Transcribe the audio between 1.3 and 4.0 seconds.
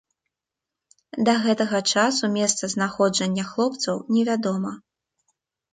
гэтага часу месца знаходжання хлопцаў